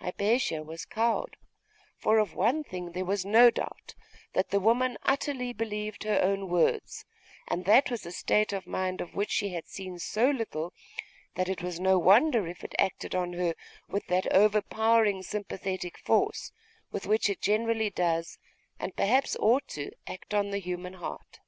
Hypatia 0.00 0.64
was 0.64 0.84
cowed; 0.84 1.36
for 1.96 2.18
of 2.18 2.34
one 2.34 2.64
thing 2.64 2.90
there 2.90 3.04
was 3.04 3.24
no 3.24 3.52
doubt, 3.52 3.94
that 4.32 4.50
the 4.50 4.58
woman 4.58 4.98
utterly 5.04 5.52
believed 5.52 6.02
her 6.02 6.18
own 6.20 6.48
words; 6.48 7.04
and 7.46 7.66
that 7.66 7.88
was 7.88 8.04
a 8.04 8.10
state 8.10 8.52
of 8.52 8.66
mind 8.66 9.00
of 9.00 9.14
which 9.14 9.30
she 9.30 9.50
had 9.50 9.68
seen 9.68 10.00
so 10.00 10.28
little, 10.28 10.72
that 11.36 11.48
it 11.48 11.62
was 11.62 11.78
no 11.78 12.00
wonder 12.00 12.48
if 12.48 12.64
it 12.64 12.74
acted 12.80 13.14
on 13.14 13.34
her 13.34 13.54
with 13.88 14.04
that 14.08 14.26
overpowering 14.32 15.22
sympathetic 15.22 15.96
force, 15.98 16.50
with 16.90 17.06
which 17.06 17.30
it 17.30 17.40
generally 17.40 17.88
does, 17.90 18.40
and 18.80 18.96
perhaps 18.96 19.36
ought 19.38 19.68
to, 19.68 19.92
act 20.08 20.34
on 20.34 20.50
the 20.50 20.58
human 20.58 20.94
heart. 20.94 21.38